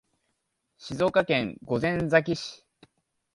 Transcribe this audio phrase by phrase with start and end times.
[0.79, 2.65] 静岡県御前崎市